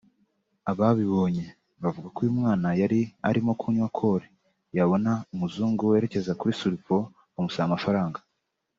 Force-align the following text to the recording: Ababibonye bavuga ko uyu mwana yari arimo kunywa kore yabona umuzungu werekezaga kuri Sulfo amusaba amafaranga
Ababibonye 0.71 1.45
bavuga 1.83 2.07
ko 2.13 2.17
uyu 2.23 2.37
mwana 2.39 2.67
yari 2.81 3.01
arimo 3.29 3.51
kunywa 3.59 3.87
kore 3.97 4.27
yabona 4.77 5.11
umuzungu 5.33 5.81
werekezaga 5.91 6.39
kuri 6.41 6.53
Sulfo 6.59 6.95
amusaba 7.37 7.65
amafaranga 7.69 8.19